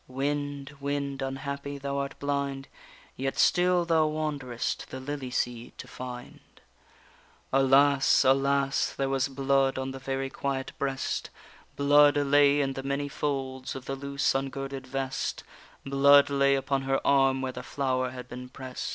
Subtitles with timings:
[0.07, 1.77] Wind, wind, unhappy!
[1.77, 2.67] thou art blind,
[3.15, 6.41] Yet still thou wanderest the lily seed to find._
[7.53, 8.25] Alas!
[8.25, 8.93] alas!
[8.95, 11.29] there was blood on the very quiet breast,
[11.75, 15.43] Blood lay in the many folds of the loose ungirded vest,
[15.85, 18.89] Blood lay upon her arm where the flower had been prest.